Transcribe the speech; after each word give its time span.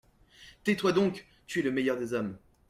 Tais-toi 0.63 0.93
donc! 0.93 1.27
tu 1.45 1.59
es 1.59 1.61
le 1.61 1.69
meilleur 1.71 1.95
des 1.95 2.13
hommes. 2.15 2.35